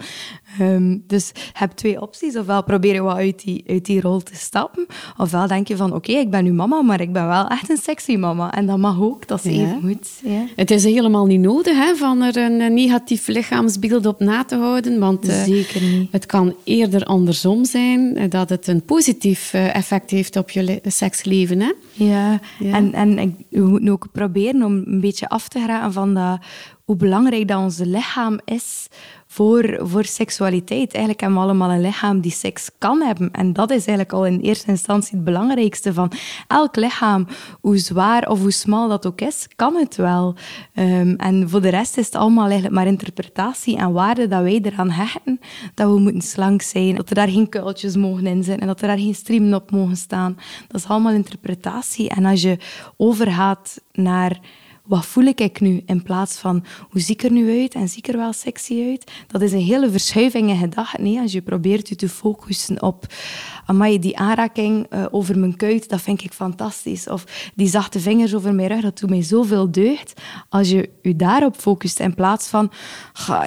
[0.62, 2.38] Um, dus je hebt twee opties.
[2.38, 4.86] Ofwel probeer je wat uit die, uit die rol te stappen.
[5.18, 7.78] Ofwel denk je van, oké, ik ben nu mama, maar ik ben wel echt een
[7.78, 8.54] sexy mama.
[8.54, 10.10] En dat mag ook, dat is even goed.
[10.24, 10.46] Ja.
[10.56, 15.00] Het is helemaal niet nodig hè, van er een negatief lichaamsbeeld op na te houden.
[15.00, 16.12] Want uh, Zeker niet.
[16.12, 20.82] het kan eerder andersom zijn, eh, dat het een positief uh, effect heeft op je
[20.84, 21.60] seksleven.
[21.60, 21.72] Hè?
[21.94, 22.74] Ja, ja.
[22.74, 24.33] en, en we moeten ook proberen
[24.64, 26.38] om een beetje af te geraken van dat,
[26.86, 28.88] hoe belangrijk dat ons lichaam is
[29.34, 30.92] voor, voor seksualiteit.
[30.92, 33.32] Eigenlijk hebben we allemaal een lichaam die seks kan hebben.
[33.32, 36.12] En dat is eigenlijk al in eerste instantie het belangrijkste van
[36.48, 37.28] elk lichaam.
[37.62, 40.36] Hoe zwaar of hoe smal dat ook is, kan het wel.
[40.76, 44.60] Um, en voor de rest is het allemaal eigenlijk maar interpretatie en waarde dat wij
[44.62, 45.40] eraan hechten.
[45.74, 48.82] Dat we moeten slank zijn, dat er daar geen kuiltjes mogen in zijn en dat
[48.82, 50.38] er daar geen streamen op mogen staan.
[50.68, 52.10] Dat is allemaal interpretatie.
[52.10, 52.58] En als je
[52.98, 54.40] overgaat naar
[54.86, 55.82] wat voel ik nu?
[55.86, 58.84] In plaats van, hoe zie ik er nu uit en zie ik er wel sexy
[58.90, 59.12] uit?
[59.28, 61.04] Dat is een hele verschuiving in gedachten.
[61.04, 63.06] Nee, als je probeert je te focussen op,
[63.66, 67.08] amai, die aanraking uh, over mijn kuit, dat vind ik fantastisch.
[67.08, 70.22] Of die zachte vingers over mijn rug, dat doet mij zoveel deugd.
[70.50, 72.72] Als je je daarop focust in plaats van,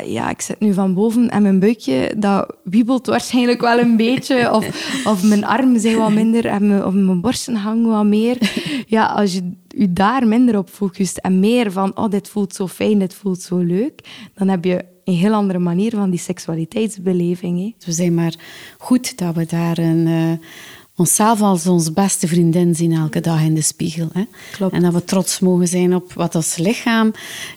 [0.04, 4.52] ja, ik zit nu van boven en mijn buikje, dat wiebelt waarschijnlijk wel een beetje.
[4.52, 4.66] Of,
[5.12, 8.38] of mijn armen zijn wat minder en mijn, of mijn borsten hangen wat meer.
[8.86, 12.66] Ja, als je je daar minder op focust en meer van, oh, dit voelt zo
[12.66, 14.00] fijn, dit voelt zo leuk,
[14.34, 17.58] dan heb je een heel andere manier van die seksualiteitsbeleving.
[17.58, 17.74] Hè.
[17.86, 18.34] We zijn maar
[18.78, 20.32] goed dat we daar een, uh,
[20.96, 24.08] onszelf als ons beste vriendin zien elke dag in de spiegel.
[24.12, 24.24] Hè.
[24.52, 24.72] Klopt.
[24.72, 27.12] En dat we trots mogen zijn op wat ons lichaam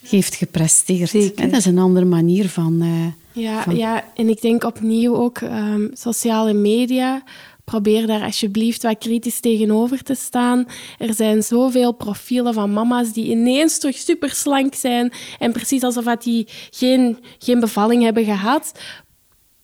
[0.09, 1.09] heeft gepresteerd.
[1.09, 1.49] Zeker.
[1.49, 2.81] Dat is een andere manier van...
[2.81, 7.23] Uh, ja, ja, en ik denk opnieuw ook um, sociale media
[7.69, 10.65] probeer daar alsjeblieft wat kritisch tegenover te staan.
[10.97, 16.15] Er zijn zoveel profielen van mama's die ineens toch super slank zijn en precies alsof
[16.15, 18.71] die geen, geen bevalling hebben gehad.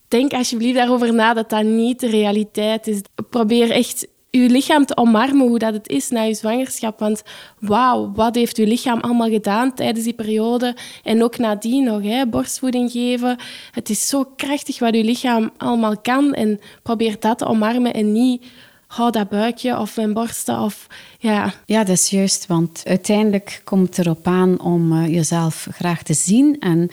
[0.08, 3.02] Denk alsjeblieft daarover na dat dat niet de realiteit is.
[3.30, 7.00] Probeer echt uw lichaam te omarmen hoe dat het is na je zwangerschap.
[7.00, 7.24] Want
[7.60, 12.28] wauw, wat heeft uw lichaam allemaal gedaan tijdens die periode en ook nadien nog, hè,
[12.28, 13.38] borstvoeding geven.
[13.72, 18.12] Het is zo krachtig wat uw lichaam allemaal kan en probeer dat te omarmen en
[18.12, 18.46] niet
[18.88, 20.88] hou dat buikje of mijn borsten of
[21.20, 21.54] ja.
[21.66, 26.14] Ja, dat is juist, want uiteindelijk komt het erop aan om uh, jezelf graag te
[26.14, 26.90] zien en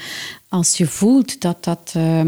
[0.48, 2.20] als je voelt dat dat uh,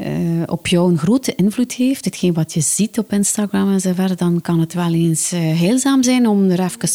[0.00, 3.92] uh, op jou een grote invloed heeft, hetgeen wat je ziet op Instagram en zo
[3.94, 6.88] verder, dan kan het wel eens uh, heilzaam zijn om er even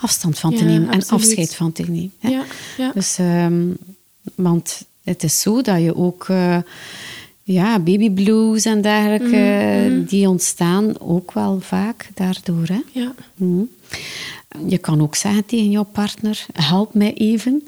[0.00, 2.12] afstand van te Ja, nemen en afscheid van te nemen.
[2.18, 2.28] hè.
[2.28, 2.44] Ja,
[2.78, 2.90] ja.
[2.94, 3.66] Dus, ehm,
[4.34, 6.58] want het is zo dat je ook eh,
[7.42, 12.66] ja, babyblues en dergelijke, die ontstaan ook wel vaak daardoor.
[12.66, 12.80] Hè?
[12.92, 13.14] ja.
[13.34, 13.62] Mhm.
[14.66, 17.62] Je kan ook zeggen tegen jouw partner, help mij even.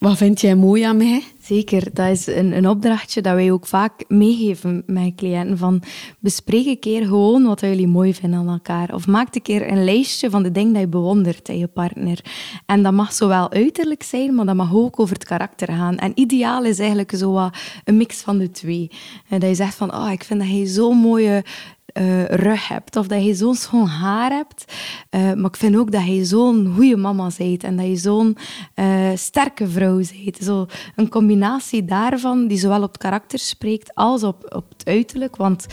[0.00, 1.22] Wat vind jij mooi aan mij?
[1.40, 5.58] Zeker, dat is een, opdrachtje dat wij ook vaak meegeven met cliënten.
[5.58, 5.82] Van
[6.18, 8.94] bespreek een keer gewoon wat jullie mooi vinden aan elkaar.
[8.94, 12.24] Of maak een keer een lijstje van de dingen die je bewondert in je partner.
[12.66, 15.96] En dat mag zowel uiterlijk zijn, maar dat mag ook over het karakter gaan.
[15.96, 18.90] En ideaal is eigenlijk zo wat een mix van de twee.
[19.28, 21.44] En dat je zegt van, oh, ik vind dat hij zo'n mooie
[21.92, 22.96] eh, rug hebt.
[22.96, 24.64] Of dat je zo'n schoon haar hebt.
[25.10, 27.64] Eh, maar ik vind ook dat je zo'n goede mama bent.
[27.64, 28.36] En dat je zo'n
[28.74, 30.38] eh, sterke vrouw bent.
[30.40, 35.36] Zo een combinatie daarvan, die zowel op het karakter spreekt als op, op het uiterlijk.
[35.36, 35.66] Want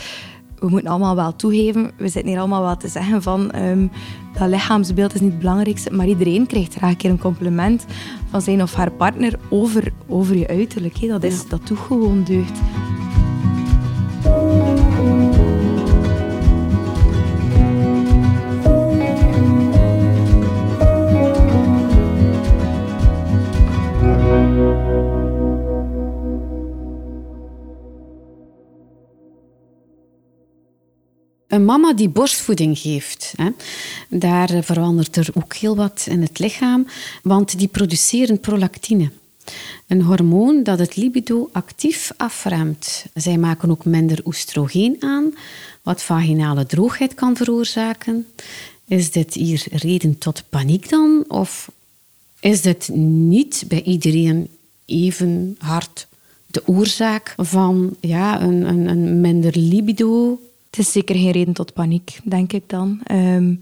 [0.58, 3.86] we moeten allemaal wel toegeven, we zitten hier allemaal wel te zeggen van ehm,
[4.38, 7.84] dat lichaamsbeeld is niet het belangrijkste, maar iedereen krijgt graag een keer een compliment
[8.30, 11.08] van zijn of haar partner over, over je uiterlijk.
[11.08, 12.60] Dat, is, dat doet gewoon deugd.
[31.48, 33.48] Een mama die borstvoeding geeft, hè,
[34.08, 36.86] daar verandert er ook heel wat in het lichaam,
[37.22, 39.10] want die produceren prolactine.
[39.86, 43.06] Een hormoon dat het libido actief afremt.
[43.14, 45.34] Zij maken ook minder oestrogeen aan,
[45.82, 48.26] wat vaginale droogheid kan veroorzaken.
[48.84, 51.24] Is dit hier reden tot paniek dan?
[51.28, 51.70] Of
[52.40, 54.48] is dit niet bij iedereen
[54.84, 56.06] even hard
[56.46, 60.40] de oorzaak van ja, een, een, een minder libido?
[60.70, 63.00] Het is zeker geen reden tot paniek, denk ik dan.
[63.04, 63.54] Ehm,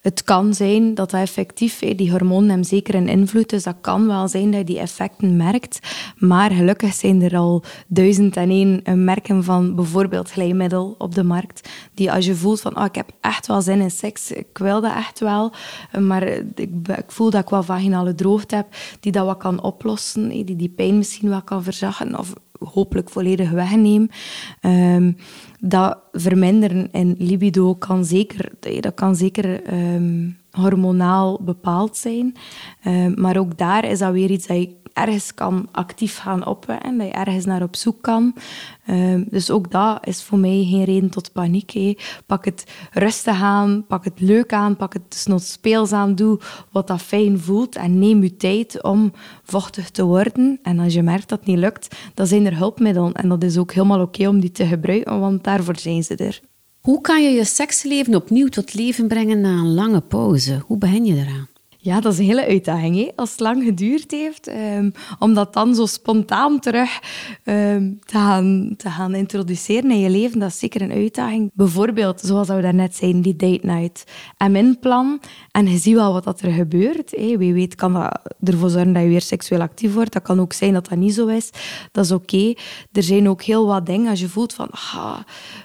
[0.00, 3.76] het kan zijn dat dat effectief, hè, die hormonen hebben zeker een invloed, dus dat
[3.80, 5.78] kan wel zijn dat je die effecten merkt.
[6.16, 11.24] Maar gelukkig zijn er al duizend en één eh, merken van bijvoorbeeld glijmiddel op de
[11.24, 14.58] markt, die als je voelt van, oh, ik heb echt wel zin in seks, ik
[14.58, 15.52] wil dat echt wel,
[15.92, 16.60] eh, maar ik,
[16.96, 18.66] ik voel dat ik wel vaginale droogte heb,
[19.00, 23.50] die dat wat kan oplossen, die die pijn misschien wel kan verzachten of hopelijk volledig
[23.50, 24.10] wegnemen.
[24.60, 25.12] Ehm,
[25.60, 32.34] dat verminderen in libido kan zeker, dat kan zeker ehm, hormonaal bepaald zijn.
[32.82, 36.98] Ehm, maar ook daar is dat weer iets dat je ergens kan actief gaan opwekken,
[36.98, 38.34] dat je ergens naar op zoek kan.
[38.86, 41.68] Ehm, dus ook dat is voor mij geen reden tot paniek.
[42.26, 46.38] Pak het rustig aan, pak het leuk aan, pak het desnoods speels aan, doe
[46.70, 50.58] wat dat fijn voelt en neem je tijd om vochtig te worden.
[50.62, 53.12] En als je merkt dat het niet lukt, dan zijn er hulpmiddelen.
[53.12, 56.40] En dat is ook helemaal oké om die te gebruiken, want daarvoor zijn ze er.
[56.80, 60.62] Hoe kan je je seksleven opnieuw tot leven brengen na een lange pauze?
[60.66, 61.48] Hoe begin je eraan?
[61.82, 62.96] Ja, dat is een hele uitdaging.
[62.96, 63.08] Hè?
[63.16, 67.00] Als het lang geduurd heeft, um, om dat dan zo spontaan terug
[67.44, 71.50] um, te, gaan, te gaan introduceren in je leven, dat is zeker een uitdaging.
[71.54, 74.04] Bijvoorbeeld, zoals we daarnet zeiden, die date night.
[74.36, 77.10] En mijn plan, en je ziet wel wat er gebeurt.
[77.10, 80.12] Wie weet kan dat ervoor zorgen dat je weer seksueel actief wordt.
[80.12, 81.50] Dat kan ook zijn dat dat niet zo is.
[81.92, 82.54] Dat is oké.
[82.92, 84.68] Er zijn ook heel wat dingen als je voelt van...
[84.70, 85.18] Ah,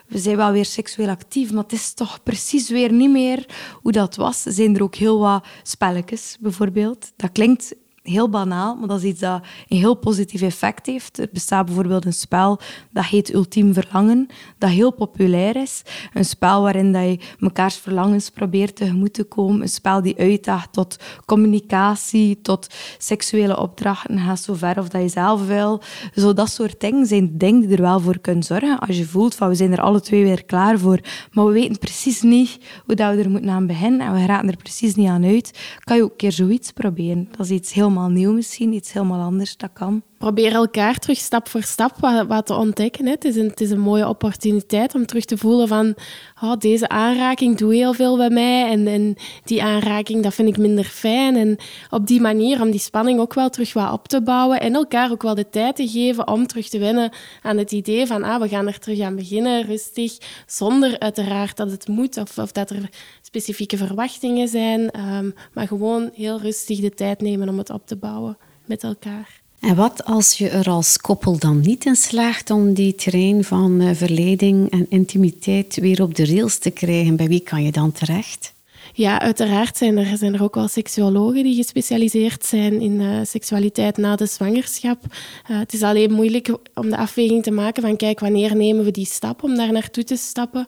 [0.08, 3.46] we zijn wel weer seksueel actief, maar het is toch precies weer niet meer
[3.82, 4.42] hoe dat was.
[4.42, 7.12] Zijn er ook heel wat spelletjes, bijvoorbeeld.
[7.16, 11.20] Dat klinkt heel banaal, maar dat is iets dat een heel positief effect heeft.
[11.20, 12.60] Er bestaat bijvoorbeeld een spel
[12.92, 15.82] dat heet Ultiem Verlangen, dat heel populair is.
[16.14, 19.62] Een spel waarin dat je mekaars verlangens probeert tegemoet te komen.
[19.62, 24.20] Een spel die uitdaagt tot communicatie, tot seksuele opdrachten.
[24.20, 25.82] Ga zo ver of dat je zelf wil.
[26.16, 28.80] Zo dat soort dingen zijn dingen die er wel voor kunnen zorgen.
[28.80, 31.00] Als je voelt van we zijn er alle twee weer klaar voor,
[31.32, 34.50] maar we weten precies niet hoe dat we er moeten aan beginnen en we raken
[34.50, 37.28] er precies niet aan uit, kan je ook een keer zoiets proberen.
[37.32, 41.18] Dat is iets heel helemaal nieuw misschien, iets helemaal anders, dat kan probeer elkaar terug
[41.18, 43.06] stap voor stap wat, wat te ontdekken.
[43.06, 43.12] Hè.
[43.12, 45.96] Het, is een, het is een mooie opportuniteit om terug te voelen van
[46.42, 50.58] oh, deze aanraking doet heel veel bij mij en, en die aanraking dat vind ik
[50.58, 51.36] minder fijn.
[51.36, 51.58] En
[51.90, 55.12] op die manier om die spanning ook wel terug wat op te bouwen en elkaar
[55.12, 58.42] ook wel de tijd te geven om terug te wennen aan het idee van ah,
[58.42, 62.70] we gaan er terug aan beginnen, rustig, zonder uiteraard dat het moet of, of dat
[62.70, 62.90] er
[63.22, 67.96] specifieke verwachtingen zijn, um, maar gewoon heel rustig de tijd nemen om het op te
[67.96, 69.45] bouwen met elkaar.
[69.66, 73.82] En wat als je er als koppel dan niet in slaagt om die terrein van
[73.82, 77.16] uh, verleiding en intimiteit weer op de rails te krijgen?
[77.16, 78.55] Bij wie kan je dan terecht?
[78.98, 83.98] Ja, uiteraard zijn er, zijn er ook wel seksuologen die gespecialiseerd zijn in uh, seksualiteit
[83.98, 85.04] na de zwangerschap.
[85.52, 88.92] Uh, het is alleen moeilijk om de afweging te maken van kijk, wanneer nemen we
[88.92, 90.66] die stap om daar naartoe te stappen.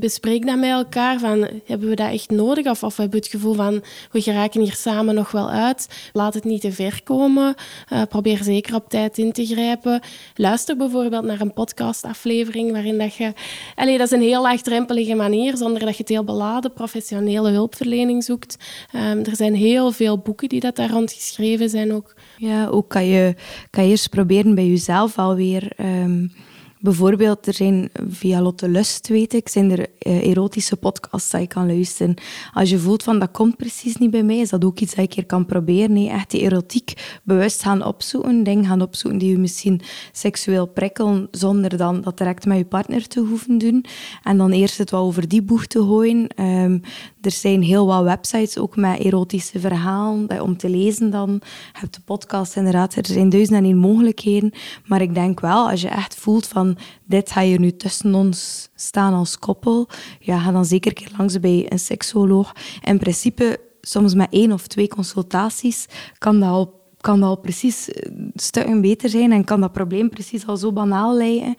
[0.00, 3.34] Bespreek dat met elkaar van hebben we dat echt nodig of, of hebben we het
[3.34, 6.10] gevoel van we geraken hier samen nog wel uit.
[6.12, 7.54] Laat het niet te ver komen.
[7.92, 10.00] Uh, probeer zeker op tijd in te grijpen.
[10.34, 13.32] Luister bijvoorbeeld naar een podcastaflevering waarin dat je...
[13.74, 18.24] Allee, dat is een heel laagdrempelige manier zonder dat je het heel beladen professionele hulpverlening
[18.24, 18.56] zoekt.
[18.94, 22.14] Um, er zijn heel veel boeken die dat daar rond geschreven zijn ook.
[22.36, 23.34] Ja, ook kan je,
[23.70, 25.72] kan je proberen bij jezelf alweer...
[25.80, 26.32] Um
[26.80, 31.46] Bijvoorbeeld, er zijn via Lotte Lust, weet ik, zijn er uh, erotische podcasts dat je
[31.46, 32.14] kan luisteren.
[32.52, 35.04] Als je voelt van dat komt precies niet bij mij, is dat ook iets dat
[35.04, 35.92] ik hier kan proberen.
[35.92, 39.80] Nee, echt die erotiek bewust gaan opzoeken, dingen gaan opzoeken die je misschien
[40.12, 43.84] seksueel prikkelen, zonder dan dat direct met je partner te hoeven doen.
[44.22, 46.28] En dan eerst het wel over die boeg te gooien.
[46.44, 46.82] Um,
[47.28, 51.30] er zijn heel wat websites ook met erotische verhalen om te lezen dan.
[51.42, 54.52] Je hebt de podcast inderdaad, er zijn duizenden en één mogelijkheden.
[54.86, 58.68] Maar ik denk wel, als je echt voelt van dit ga je nu tussen ons
[58.74, 59.88] staan als koppel,
[60.20, 62.52] ja, ga dan zeker een keer langs bij een seksoloog.
[62.82, 65.86] In principe, soms met één of twee consultaties
[66.18, 66.77] kan dat al
[67.08, 67.88] kan dat al precies
[68.34, 71.54] stukken beter zijn en kan dat probleem precies al zo banaal lijken.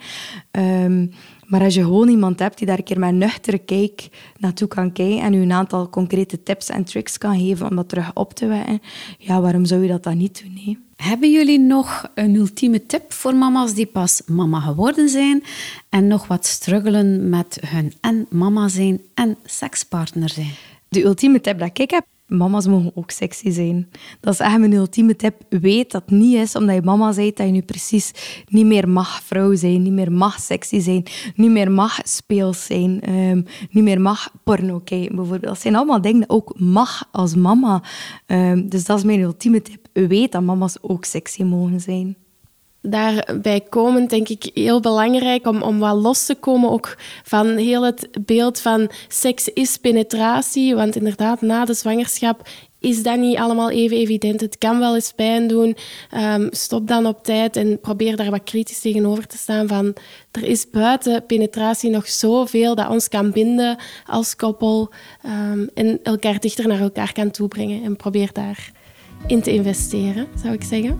[0.51, 1.07] Ehm,
[1.45, 4.91] maar als je gewoon iemand hebt die daar een keer met nuchtere kijk naartoe kan
[4.91, 8.33] kijken en u een aantal concrete tips en tricks kan geven om dat terug op
[8.33, 8.81] te wekken,
[9.17, 10.53] ja, waarom zou je dat dan niet doen?
[10.53, 10.77] Nee?
[10.95, 15.43] Hebben jullie nog een ultieme tip voor mama's die pas mama geworden zijn
[15.89, 20.53] en nog wat struggelen met hun en mama zijn en sekspartner zijn?
[20.89, 23.89] De ultieme tip dat ik heb, mama's mogen ook sexy zijn.
[24.19, 25.35] Dat is echt mijn ultieme tip.
[25.49, 28.11] Weet dat niet is omdat je mama zei dat je nu precies
[28.47, 31.03] niet meer mag vrouw zijn, niet meer mag sexy zijn,
[31.35, 35.41] niet meer mag speels zijn, um, niet meer mag porno bijvoorbeeld.
[35.41, 37.83] Dat zijn allemaal dingen die ook mag als mama.
[38.27, 39.87] Um, dus dat is mijn ultieme tip.
[39.93, 42.17] Weet dat mama's ook sexy mogen zijn
[42.81, 47.85] daarbij komen, denk ik, heel belangrijk om, om wat los te komen ook van heel
[47.85, 50.75] het beeld van seks is penetratie.
[50.75, 52.47] Want inderdaad, na de zwangerschap
[52.79, 54.41] is dat niet allemaal even evident.
[54.41, 55.75] Het kan wel eens pijn doen.
[56.17, 59.93] Um, stop dan op tijd en probeer daar wat kritisch tegenover te staan van
[60.31, 64.91] er is buiten penetratie nog zoveel dat ons kan binden als koppel
[65.25, 67.83] um, en elkaar dichter naar elkaar kan toebrengen.
[67.83, 70.97] En probeer daarin te investeren, zou ik zeggen.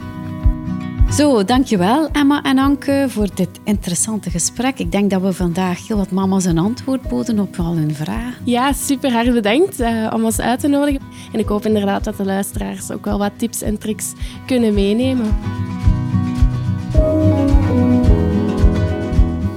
[1.11, 4.79] Zo, dankjewel Emma en Anke voor dit interessante gesprek.
[4.79, 8.45] Ik denk dat we vandaag heel wat mama's een antwoord boden op al hun vragen.
[8.45, 11.01] Ja, super hard bedankt uh, om ons uit te nodigen.
[11.33, 14.13] En ik hoop inderdaad dat de luisteraars ook wel wat tips en tricks
[14.45, 15.37] kunnen meenemen.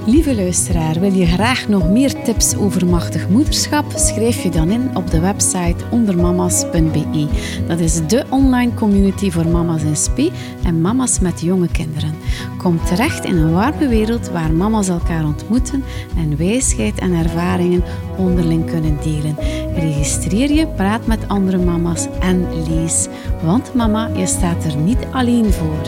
[0.05, 3.85] Lieve luisteraar, wil je graag nog meer tips over machtig moederschap?
[3.95, 7.27] Schrijf je dan in op de website ondermamas.be.
[7.67, 10.31] Dat is de online community voor mama's in spe
[10.63, 12.13] en mama's met jonge kinderen.
[12.57, 15.83] Kom terecht in een warme wereld waar mama's elkaar ontmoeten
[16.17, 17.83] en wijsheid en ervaringen
[18.17, 19.35] onderling kunnen delen.
[19.75, 23.07] Registreer je, praat met andere mama's en lees.
[23.43, 25.81] Want mama, je staat er niet alleen voor.